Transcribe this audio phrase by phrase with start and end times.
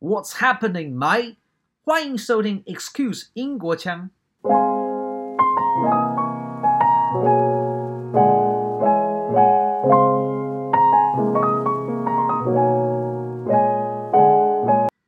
[0.00, 1.38] What's happening, mate？
[1.82, 4.10] 欢迎收听 Excuse 英国腔。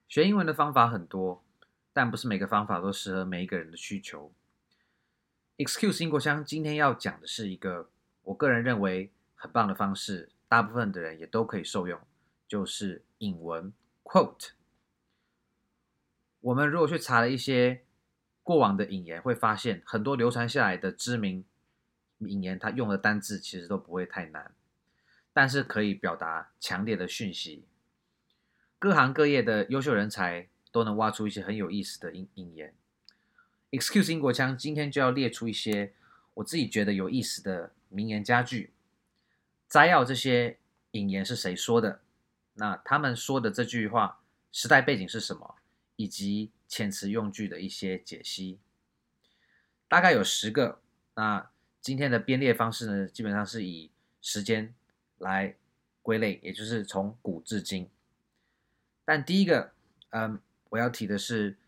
[0.09, 1.45] 学英文的方法很多，
[1.93, 4.33] 但不是每个方法都适合每一个人的需求。
[5.59, 7.91] Excuse 英国腔今天要讲的是一个
[8.25, 12.01] 我个人认为很棒的方式，大部分的人也都可以受用，
[12.49, 13.73] 就是引文
[14.03, 14.55] quote。
[16.41, 17.83] 我们如果去查了一些
[18.43, 21.45] 过往的引言，会发现很多流传下来的知名
[22.19, 24.53] 引言，它用的单字其实都不会太难，
[25.33, 27.65] 但是可以表达强烈的讯息。
[28.79, 32.75] 各行各业的优秀人才都能挖出一些很有意思的引引言。
[33.71, 35.93] Excuse 英国腔今天就要列出一些
[36.35, 38.73] 我自己觉得有意思的名言佳句，
[39.69, 40.57] 摘要这些
[40.93, 42.01] 引言是谁说的，
[42.55, 45.57] 那他们说的这句话时代背景是什么？
[46.01, 48.59] 以及遣词用句的一些解析，
[49.87, 50.81] 大概有十个。
[51.15, 53.91] 那今天的编列方式呢，基本上是以
[54.23, 54.75] 时间
[55.19, 55.55] 来
[56.01, 57.87] 归类，也就是从古至今。
[59.05, 59.75] 但第一个，
[60.09, 61.59] 嗯，我要提的是，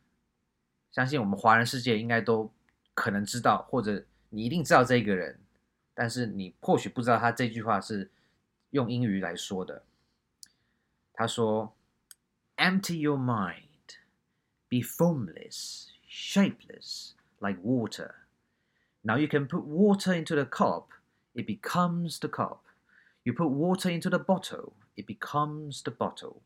[0.91, 2.51] 相信我们华人世界应该都
[2.95, 5.39] 可能知道，或者你一定知道这个人，
[5.93, 8.11] 但是你或许不知道他这句话是
[8.71, 9.85] 用英语来说的。
[11.13, 11.77] 他说
[12.57, 13.65] ：“Empty your mind。”
[14.72, 18.16] Be formless, shapeless, like water.
[19.04, 20.90] Now you can put water into the cup,
[21.34, 22.64] it becomes the cup.
[23.24, 26.42] You put water into the bottle, it becomes the bottle.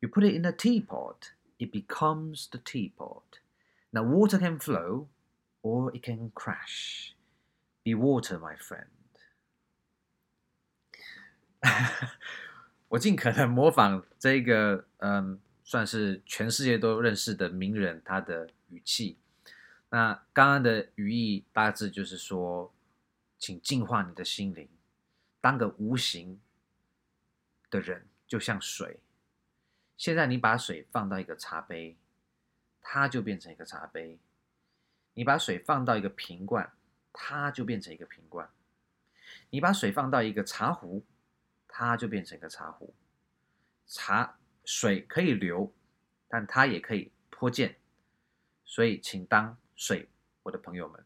[0.00, 3.40] You put it in a teapot, it becomes the teapot.
[3.92, 5.08] Now water can flow,
[5.62, 7.14] or it can crash.
[7.84, 8.88] Be water, my friend.
[12.88, 15.40] 我尽可能模仿这个，嗯。
[15.73, 19.17] 算是全世界都认识的名人，他的语气。
[19.89, 22.71] 那刚刚的语义大致就是说，
[23.39, 24.69] 请净化你的心灵，
[25.41, 26.39] 当个无形
[27.71, 28.99] 的人，就像水。
[29.97, 31.97] 现在你把水放到一个茶杯，
[32.79, 34.19] 它就变成一个茶杯；
[35.15, 36.71] 你把水放到一个瓶罐，
[37.11, 38.47] 它就变成一个瓶罐；
[39.49, 41.03] 你把水放到一个茶壶，
[41.67, 42.93] 它就变成一个茶壶。
[43.87, 44.37] 茶。
[44.65, 45.73] 水可以流，
[46.27, 47.75] 但它也可以泼溅，
[48.63, 50.09] 所以请当水，
[50.43, 51.03] 我的朋友们。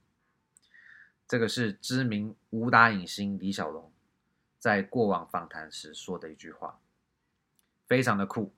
[1.28, 3.92] 这个是知名武打影星李小龙
[4.60, 6.80] 在过往访谈时说的一句话，
[7.86, 8.54] 非常的酷，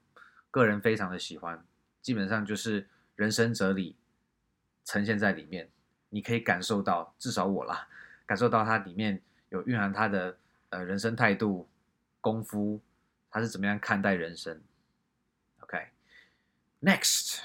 [0.51, 1.65] 个人非常的喜欢。
[2.01, 3.95] 基本上就是人生哲理
[4.85, 5.69] 呈现在里面，
[6.09, 7.87] 你可以感受到，至少我啦，
[8.25, 10.37] 感受到它里面有蕴含他的
[10.69, 11.67] 呃人生态度、
[12.21, 12.79] 功夫，
[13.31, 14.61] 他是怎么样看待人生。
[16.81, 17.39] Next，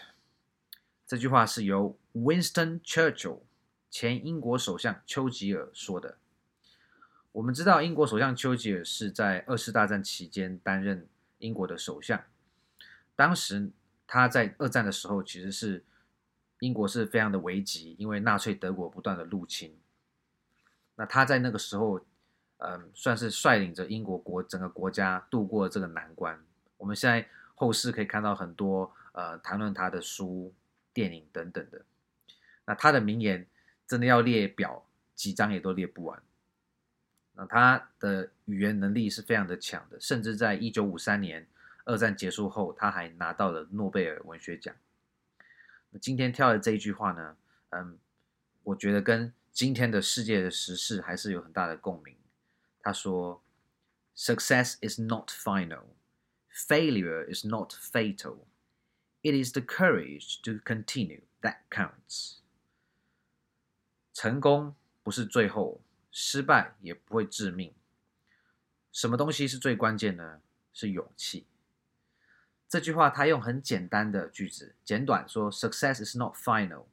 [1.08, 3.40] 这句话是由 Winston Churchill
[3.90, 6.18] 前英国首相丘吉尔说的。
[7.32, 11.08] 我们知道，英国首相丘吉尔是在二次大战期间担任
[11.38, 12.22] 英国的首相。
[13.16, 13.72] 当时
[14.06, 15.82] 他在二战的时候，其实是
[16.60, 19.76] 英国是非常的危急，因为纳粹德国不断的入侵。
[20.94, 22.00] 那他在那个时候，
[22.58, 26.40] 嗯，算是率领着英国国整个国家度过这个难关。
[26.76, 28.94] 我们现在后世可以看到很多。
[29.14, 30.52] 呃，谈论他的书、
[30.92, 31.84] 电影等等的，
[32.64, 33.46] 那他的名言
[33.86, 36.20] 真的要列表几张也都列不完。
[37.34, 41.46] 那他的语言能力是非常的强的，甚至在一九五三年
[41.84, 44.74] 二战结束后，他还拿到了诺贝尔文学奖。
[45.90, 47.36] 那今天挑的这一句话呢，
[47.70, 47.98] 嗯，
[48.64, 52.16] 我觉得跟今天的世界的时事还是有很大的共鸣。
[52.82, 53.40] 他说
[54.16, 55.84] ：“Success is not final,
[56.52, 58.38] failure is not fatal.”
[59.24, 62.40] It is the courage to continue that counts.
[64.12, 65.80] 成功不是最后，
[66.12, 67.72] 失败也不会致命。
[68.92, 70.42] 什么东西是最关键呢？
[70.74, 71.46] 是勇气。
[72.68, 76.84] 这句话他用很简单的句子，简短说：“Success is not final。”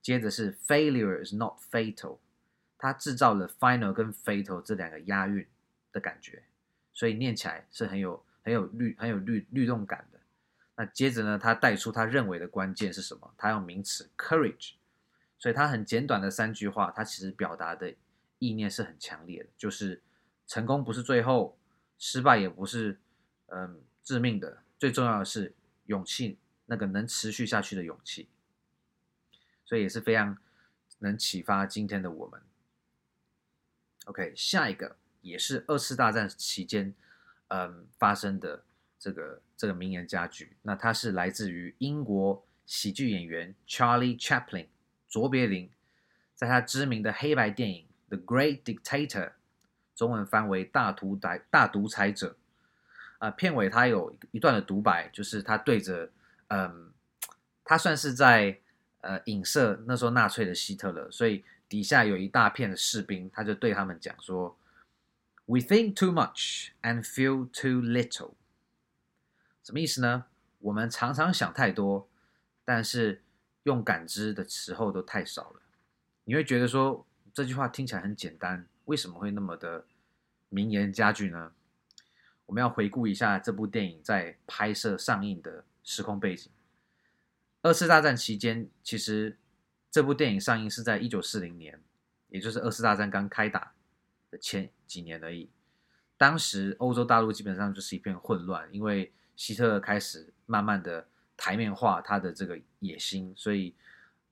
[0.00, 2.20] 接着是 “Failure is not fatal。”
[2.78, 5.46] 他制造了 “final” 跟 “fatal” 这两个押韵
[5.92, 6.44] 的感觉，
[6.94, 10.20] 所以念起来是很有很有律很有律律动感的。
[10.76, 13.32] 那接着呢，他带出他认为的关键是什么？
[13.38, 14.72] 他用名词 courage，
[15.38, 17.94] 所以他很简短的三句话，他其实表达的
[18.40, 20.02] 意念是很强烈的，就是
[20.48, 21.56] 成功不是最后，
[21.96, 22.98] 失败也不是
[23.46, 25.54] 嗯致命的，最重要的是
[25.86, 28.28] 勇气，那个能持续下去的勇气，
[29.64, 30.36] 所以也是非常
[30.98, 32.42] 能启发今天的我们。
[34.06, 36.92] OK，下一个也是二次大战期间
[37.46, 38.64] 嗯发生的。
[39.04, 40.56] 这个这个名言佳句。
[40.62, 44.68] 那它是来自于英国喜剧演员 Charlie Chaplin
[45.06, 45.68] 卓别林，
[46.34, 47.84] 在他知名的黑白电影
[48.16, 49.28] 《The Great Dictator》
[49.94, 52.30] 中文翻为《大独裁大独裁者》
[53.18, 56.10] 啊、片尾他有一段的独白，就是他对着
[56.48, 56.90] 嗯，
[57.62, 58.58] 他算是在
[59.02, 64.56] 呃影射那时候纳粹的希特勒，所以底下有一大片的士兵，他就对他们讲说。
[65.46, 68.32] We think too much and feel too little。
[69.64, 70.26] 什么意思呢？
[70.60, 72.06] 我们常常想太多，
[72.64, 73.22] 但是
[73.64, 75.60] 用感知的时候都太少了。
[76.24, 79.86] 你会觉得说这句话听起来很简单，为什么会那么的
[80.50, 81.52] 名言佳句呢？
[82.46, 86.52] 我们要回顾一下这部电影在拍摄上映的时空背景。
[87.62, 89.38] 二次大战期间，其实
[89.90, 91.80] 这部电影上映是在一九四零年，
[92.28, 93.72] 也就是二次大战刚开打
[94.30, 94.36] 的。
[94.36, 95.48] 前几年而已，
[96.18, 103.74] 当时欧洲大陆基本上就是一片混乱，因为希特勒开始慢慢的台面化他的这个野心，所以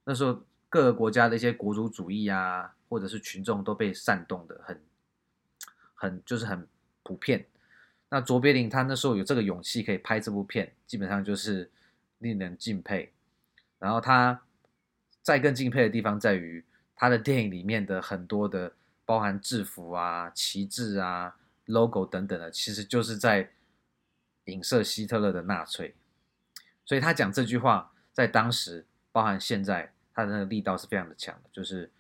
[0.05, 4.81] 那时候各个国家的一些国族主义啊，或者是群众都被煽动的很
[5.95, 6.67] 很就是很
[7.03, 7.47] 普遍。
[8.09, 11.71] 那卓别林他那时候有这个勇气可以拍这部片，基本上就是
[12.19, 13.13] 令人敬佩。
[13.79, 14.43] 然后他
[15.23, 16.65] 再更敬佩的地方在于
[16.95, 18.73] 他的电影里面的很多的。
[19.05, 23.51] 包含制服啊、旗帜啊、logo 等等的，其实就是在
[24.45, 25.95] 影射希特勒的纳粹。
[26.85, 31.49] 所以他讲这句话，在当时，包含现在，他的那个力道是非常的强的。
[31.53, 31.91] 就是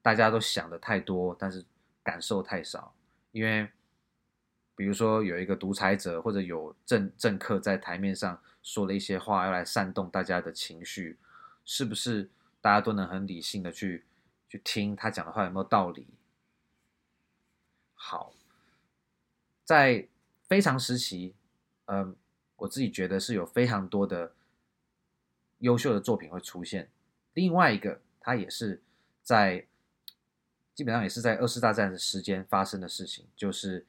[0.00, 1.64] 大家都想的太多，但是
[2.02, 2.94] 感受太少。
[3.32, 3.68] 因为
[4.74, 11.18] 比如说有一个独裁者或者有政政客在台面上说了一些话，要来煽动大家的情绪，
[11.64, 12.30] 是不是
[12.60, 14.06] 大家都能很理性的去
[14.48, 16.06] 去听他讲的话有没有道理？
[17.94, 18.32] 好，
[19.64, 20.06] 在
[20.46, 21.34] 非常时期，
[21.88, 22.16] 嗯，
[22.56, 24.32] 我自己觉得是有非常多的
[25.58, 26.90] 优秀的作品会出现。
[27.34, 28.82] 另外一个，它也是
[29.22, 29.66] 在
[30.74, 33.86] 基本上也是在二次大战的时间发生的事情，就是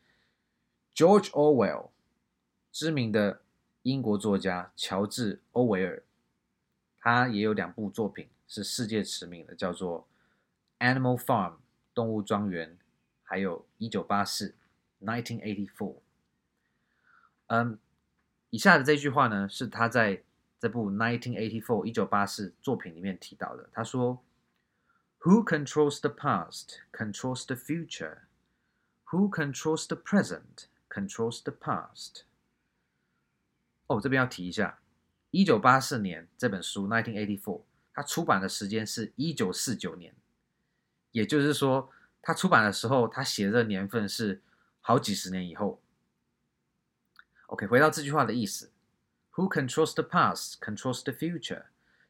[0.96, 1.90] George Orwell，
[2.72, 3.42] 知名的
[3.84, 6.04] 英国作家乔治·欧维尔，
[7.00, 10.08] 他也有两部作品是世界驰名的，叫做
[10.94, 11.52] 《Animal Farm》
[11.94, 12.78] 动物庄园。
[13.24, 14.56] 还有一九八四
[15.04, 15.98] ，nineteen eighty four。
[17.46, 17.78] 嗯，
[18.50, 20.24] 以下的这句话呢，是他在
[20.60, 23.70] 这部 nineteen eighty four 一九八四作品里面提到的。
[23.72, 24.24] 他说
[25.22, 28.20] ：“Who controls the past controls the future.
[29.12, 32.24] Who controls the present controls the past.”
[33.88, 34.80] 哦，这边要提一下，
[35.32, 37.62] 一九八四年这本书 nineteen eighty four，
[37.94, 40.14] 它出版的时间是一九四九年，
[41.12, 41.92] 也就是说。
[42.22, 44.42] 他出版的时候，他写的年份是
[44.82, 45.82] 好几十年以后。
[47.50, 48.72] OK，回到这句话的意思
[49.34, 51.66] ：Who controls the past controls the future。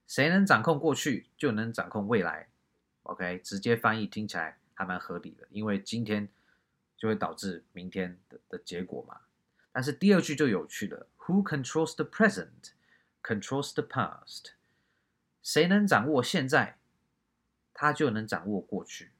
[0.05, 2.49] 谁能掌控过去，就能掌控未来。
[3.03, 6.27] OK，直接翻译听起来还蛮合理的，因为今天
[6.97, 9.21] 就会导致明天的的结果嘛。
[9.71, 12.73] 但是第二句就有趣了：Who controls the present
[13.23, 14.51] controls the past。
[15.41, 16.77] 谁能掌握现在，
[17.73, 19.11] 他就能掌握过去。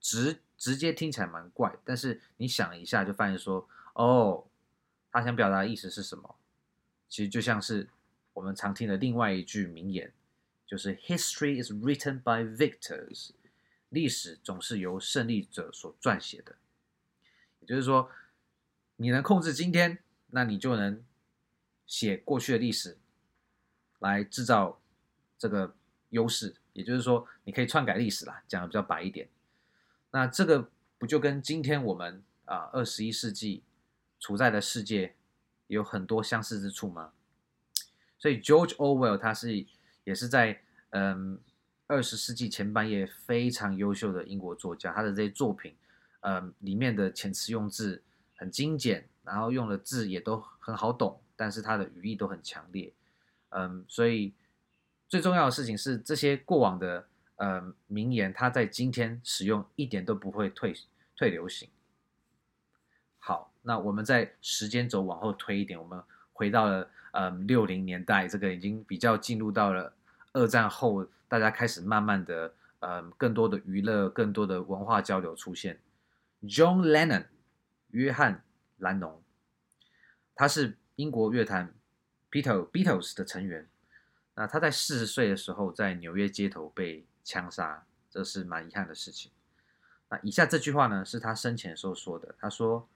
[0.00, 4.46] 直直接听起来蛮怪，但是你想一下就发现说，哦，
[5.18, 6.36] 他想表达的意思是什么？
[7.08, 7.88] 其实就像是
[8.34, 10.12] 我们常听的另外一句名言，
[10.66, 13.30] 就是 “History is written by victors”，
[13.88, 16.56] 历史总是由胜利者所撰写的。
[17.60, 18.10] 也就是说，
[18.96, 19.98] 你能控制今天，
[20.32, 21.02] 那你就能
[21.86, 22.98] 写过去的历史，
[24.00, 24.78] 来制造
[25.38, 25.74] 这个
[26.10, 26.56] 优势。
[26.74, 29.30] 也就是说，你可以篡改历史啦，讲的比较白一点。
[30.10, 33.62] 那这个不就跟今天我们啊二十一世纪
[34.26, 35.14] 处在的世界
[35.68, 37.12] 有很多相似之处吗？
[38.18, 39.64] 所以 George Orwell 他是
[40.02, 41.38] 也是在嗯
[41.86, 45.76] 二十世纪前半叶非常优秀的英国作家，他的这些作品
[46.22, 48.02] 嗯里面的遣词用字
[48.34, 52.92] 很精简，然后用的字也都很好懂，但是他的语义都很强烈，
[53.50, 54.34] 嗯，所以
[55.08, 57.06] 最重要的事情是这些过往的。
[57.38, 60.74] 呃，名言，它在今天使用一点都不会退
[61.14, 61.68] 退流行。
[63.66, 66.00] 那我们在时间轴往后推一点，我们
[66.32, 69.92] 回到了呃六零年代，这个已经比较进入到了
[70.32, 75.80] 二战后，大家开始慢慢的呃更多的娱乐、更多的文化交流出现。
[76.44, 77.26] John Lennon，
[77.90, 78.44] 约翰
[78.78, 79.20] 兰农，
[80.36, 81.74] 他是英国乐坛
[82.30, 83.68] Beatles Beatles 的成员。
[84.36, 89.32] 那他在四十岁的时候，在纽约街头被枪杀，这是蛮遗憾的事情。
[90.08, 92.32] 那以下这句话呢，是他生前时候说的。
[92.38, 92.88] 他说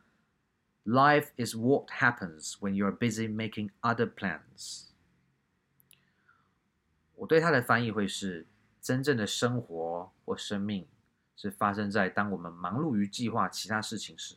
[0.85, 4.87] Life is what happens when you are busy making other plans。
[7.17, 8.47] 我对它的翻译会是：
[8.81, 10.87] 真正的生活或生命
[11.37, 14.37] 是发生在当我们忙碌于计划其他事情时。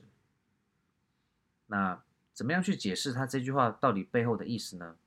[1.68, 4.98] 那怎么样去解释他这句话到底背后的意思呢？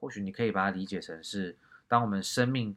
[0.00, 2.74] 或许你可以把它理解成是：当我们生命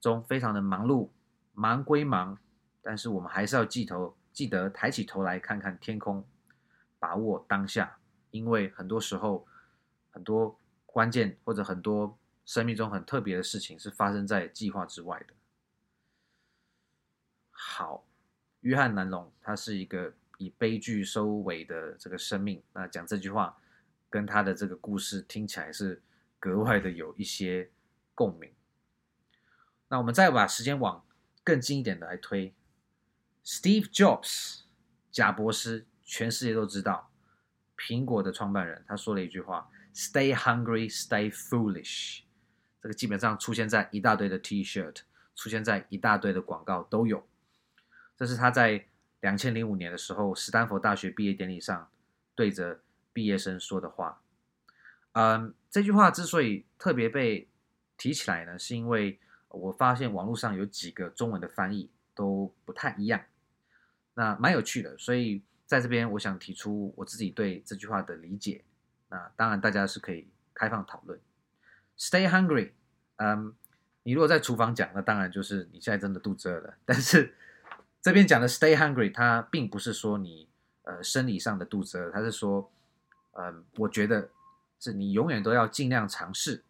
[0.00, 1.10] 中非常的忙碌，
[1.52, 2.38] 忙归忙，
[2.80, 6.24] 但是我们还是要记头记得抬起头来看看天空，
[7.00, 7.98] 把握当下，
[8.30, 9.44] 因为很多时候
[10.12, 15.34] 很多关键或者很多生命中很特别的事情是发生在计划之外的。
[17.50, 18.06] 好，
[18.60, 20.14] 约翰南龙他是一个。
[20.42, 23.58] 以悲剧收尾的这个生命，那讲这句话，
[24.08, 26.02] 跟他的这个故事听起来是
[26.38, 27.70] 格外的有一些
[28.14, 28.50] 共鸣。
[29.88, 31.04] 那我们再把时间往
[31.44, 32.54] 更近一点的来推
[33.44, 34.62] ，Steve Jobs，
[35.12, 37.12] 贾伯斯，全世界都知道，
[37.78, 42.22] 苹果的创办人，他说了一句话：“Stay hungry, stay foolish。”
[42.82, 45.02] 这个基本上出现在一大堆的 T-shirt，
[45.36, 47.26] 出现在一大堆的广告都有。
[48.16, 48.86] 这是他在。
[49.20, 51.90] 两千零五年的时候，斯坦福大学毕业典礼上
[52.34, 52.80] 对着
[53.12, 54.22] 毕业生说的话。
[55.12, 57.46] 嗯，这句话之所以特别被
[57.98, 63.22] 提起来呢，是因为我发现网络上有几个中文的翻译都不太一样，
[64.14, 64.96] 那蛮有趣的。
[64.96, 68.64] 所以在这边，我想提出我自己对这句话的理解。
[69.08, 71.16] 那当然，大家是可以开放讨论。
[71.96, 72.72] Stay hungry。
[73.18, 73.54] 嗯，
[74.02, 76.74] 你如果在厨房讲，那当然就是你现在真的肚子饿了。
[76.84, 77.36] 但是
[78.02, 80.48] 这边讲的 stay hungry，它并不是说你
[80.82, 82.68] 呃生理上的肚子饿，它是说，
[83.34, 84.28] 嗯、我觉得
[84.80, 86.64] 是你永远都要尽量尝试，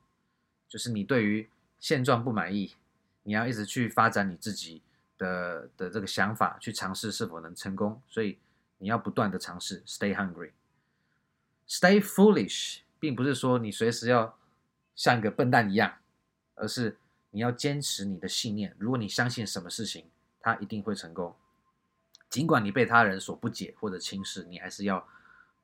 [0.68, 2.74] 就是你对于现状不满意，
[3.22, 4.82] 你要一直去发展你自己
[5.16, 8.38] 的的这个想法，去尝试是否能成功，所以
[8.80, 10.50] 你要不断的尝试 stay hungry。
[11.68, 14.36] stay foolish 并不是说你随时要
[14.96, 15.94] 像个笨蛋一样，
[16.56, 16.98] 而是
[17.30, 20.10] 你要坚持你的信念，如果你相信什么事情。
[20.42, 21.36] 它一定会成功，
[22.30, 25.06] 尽管你被他人所不解或者轻视，你还是要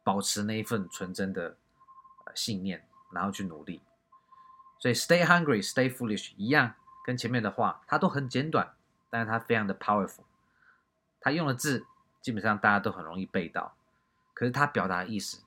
[0.05, 1.57] 保持那一份纯真的
[2.35, 3.81] 信念，然后去努力。
[4.79, 6.75] 所以，stay hungry, stay foolish 一样，
[7.07, 8.75] 跟前面的话，它都很简短，
[9.09, 10.25] 但是它非常的 powerful。
[11.23, 11.87] 它用的字
[12.27, 13.77] 基本上大家都很容易背到，
[14.35, 15.45] 可是他表达的意思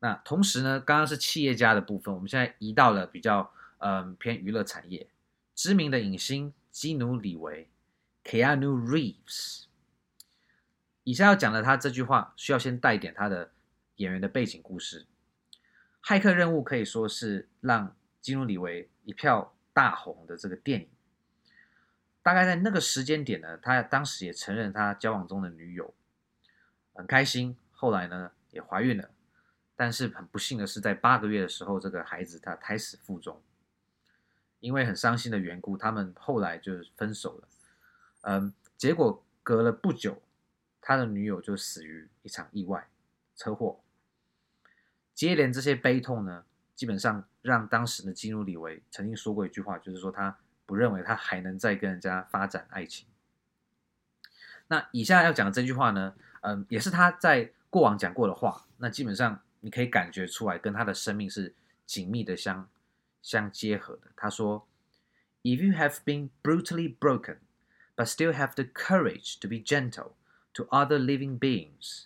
[0.00, 5.08] 那同时呢，刚刚是企业家的部分，我们现在移到了比较嗯、偏娱乐产业，
[5.54, 6.52] 知名的影星。
[6.70, 7.68] 基努·李维
[8.22, 9.64] （Keanu Reeves）。
[11.02, 13.50] 以下要讲的他这句话，需要先带一点他的
[13.96, 15.06] 演员的背景故事。
[16.06, 20.88] 《骇客任务》可以说是让基努·李维一票大红的这个电影。
[22.28, 25.94] 大概在那个时间点呢，他当时也承认他交往中的女友，
[26.92, 27.56] 很开心。
[27.70, 29.08] 后来呢，也怀孕了，
[29.74, 33.40] 但是很不幸的是，在八个月的时候，这个孩子他胎死腹中。
[34.60, 37.48] 因为很伤心的缘故，他们后来就分手了。
[38.20, 40.20] 嗯，结果隔了不久，
[40.82, 42.90] 他的女友就死于一场意外
[43.36, 43.80] 车祸。
[45.14, 46.44] 接连这些悲痛呢，
[46.74, 53.08] 基本上让当时的基努·李维曾经说过一句话，就是说他不认为他还能再跟人家发展爱情。
[54.66, 58.66] 那以下要讲的这句话呢，嗯，也是他在过往讲过的话。
[58.76, 61.54] 那基本上你可以感觉出来，跟他的生命是
[61.86, 62.68] 紧密的相。
[63.20, 64.66] 相结合的，他说
[65.42, 67.38] ：“If you have been brutally broken,
[67.96, 70.12] but still have the courage to be gentle
[70.54, 72.04] to other living beings,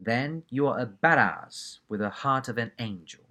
[0.00, 3.22] then you are a badass with the heart of an angel。”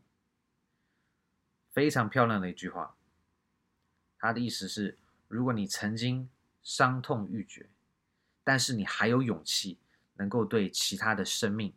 [1.72, 2.97] 非常漂亮的一句话。
[4.20, 4.98] 他的意思是，
[5.28, 6.30] 如果你曾经
[6.64, 7.70] 伤痛欲绝，
[8.44, 9.78] 但是你还有勇气，
[10.16, 11.74] 能够对其他的生命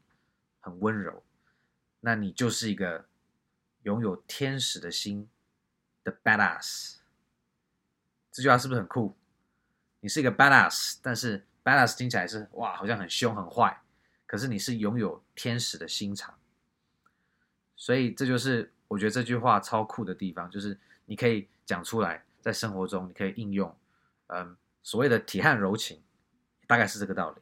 [0.60, 1.22] 很温柔，
[2.00, 3.06] 那你就是一个
[3.82, 5.28] 拥有天使的心
[6.02, 6.96] 的 badass。
[8.32, 9.16] 这句话是不是很酷？
[10.00, 13.82] 你是一个 badass，但是 badass 听起来是哇，好像很凶很坏，
[14.26, 16.34] 可是你是拥有天使的心肠。
[17.76, 23.76] 所以这就是我觉得这句话超酷的地方，就是你可以讲出来，在生活中你可以应用，
[24.28, 26.02] 嗯，所谓的铁汉柔情，
[26.66, 27.40] 大概是这个道理。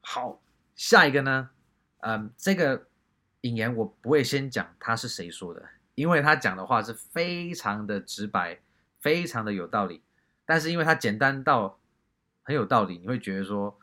[0.00, 0.40] 好，
[0.74, 1.50] 下一个呢，
[1.98, 2.88] 嗯，这个
[3.42, 8.58] 引言我不会先讲他是谁说的，因为他讲的话是非常的直白，
[8.98, 10.02] 非常的有道理，
[10.44, 11.78] 但是因为他简单到
[12.42, 13.78] 很有道理，你会觉得说，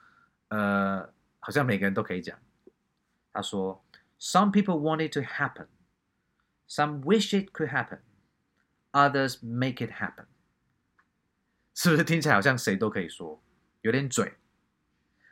[0.50, 1.08] 呃，
[1.39, 2.38] 好像每个人都可以讲。
[3.32, 3.86] 他说
[4.20, 5.67] ：“Some people want it to happen,
[6.67, 8.00] some wish it could happen,
[8.98, 10.25] others make it happen。”
[11.75, 13.39] 是不是听起来好像谁都可以说，
[13.82, 14.34] 有点嘴？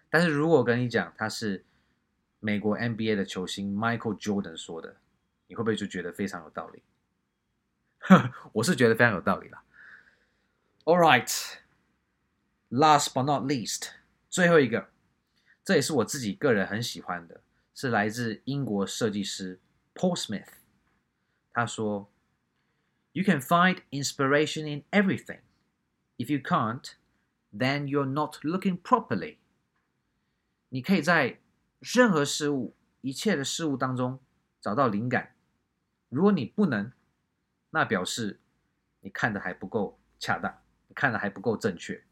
[0.09, 1.65] 但是如果我跟你讲他是
[2.39, 4.97] 美国 NBA 的球星 Michael Jordan 说的，
[5.47, 6.83] 你会不会就觉得非常有道理？
[8.53, 9.63] 我是觉得非常有道理啦。
[10.83, 11.57] All right,
[12.69, 13.89] last but not least，
[14.29, 14.89] 最后一个，
[15.63, 17.41] 这也是我自己个人很喜欢的，
[17.73, 19.59] 是来自英国设计师
[19.95, 20.49] Paul Smith。
[21.51, 22.07] 他说
[23.15, 25.39] ：“You can find inspiration in everything.
[26.17, 26.83] If you can't,
[27.57, 29.37] then you're not looking properly.”
[30.67, 31.39] 你可以在
[31.79, 34.19] 任何事物、一切的事物当中
[34.59, 35.33] 找到灵感。
[36.09, 36.91] 如果你不能，
[37.69, 38.41] 那表示
[38.99, 42.03] 你看的还不够恰当，你看的还不够正确。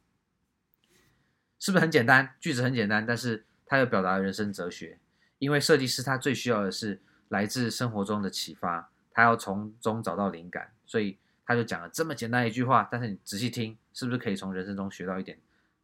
[1.59, 2.35] 是不是很简单？
[2.39, 4.99] 句子很简单，但是它又表达了人生哲学。
[5.39, 12.87] 因为设计师他最需要的是来自生活中的启发，他要从中找到灵感，所以他就讲了这么简单一句话。
[12.91, 15.39] 但是你仔细听，是不是可以从人生中学到一点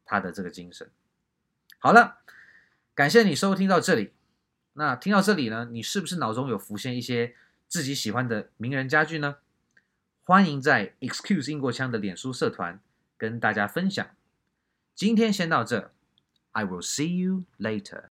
[0.05, 0.87] 他的这个精神？
[1.79, 2.19] 好了。
[2.93, 4.11] 感谢你收听到这里。
[4.73, 7.33] 那听到这里呢，你是不是脑中有浮现一些
[7.65, 9.37] 自己喜欢的名人佳句呢？
[10.25, 12.81] 欢迎在 Excuse 英国腔的脸书社团
[13.17, 14.05] 跟大家分享。
[14.93, 15.93] 今天先到这
[16.51, 18.09] ，I will see you later。